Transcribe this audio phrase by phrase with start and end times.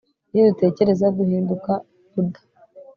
[0.31, 1.71] ibyo dutekereza, duhinduka.-
[2.11, 2.39] buda